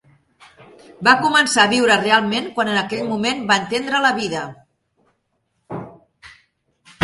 [1.07, 4.45] Va començar a viure realment quan en aquell moment va entendre la vida.